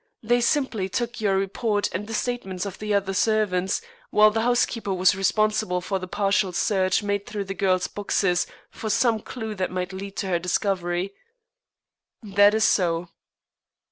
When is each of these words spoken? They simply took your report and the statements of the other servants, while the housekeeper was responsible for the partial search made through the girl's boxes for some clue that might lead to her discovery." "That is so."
They 0.23 0.41
simply 0.41 0.89
took 0.89 1.21
your 1.21 1.37
report 1.37 1.87
and 1.93 2.07
the 2.07 2.15
statements 2.15 2.65
of 2.65 2.79
the 2.79 2.91
other 2.91 3.13
servants, 3.13 3.81
while 4.09 4.31
the 4.31 4.41
housekeeper 4.41 4.91
was 4.91 5.13
responsible 5.13 5.79
for 5.79 5.99
the 5.99 6.07
partial 6.07 6.53
search 6.53 7.03
made 7.03 7.27
through 7.27 7.43
the 7.43 7.53
girl's 7.53 7.85
boxes 7.85 8.47
for 8.71 8.89
some 8.89 9.19
clue 9.19 9.53
that 9.53 9.69
might 9.69 9.93
lead 9.93 10.15
to 10.17 10.27
her 10.29 10.39
discovery." 10.39 11.13
"That 12.23 12.55
is 12.55 12.63
so." 12.63 13.09